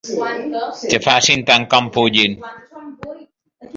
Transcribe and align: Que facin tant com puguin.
Que 0.93 1.01
facin 1.07 1.45
tant 1.51 1.67
com 1.75 1.91
puguin. 1.99 2.37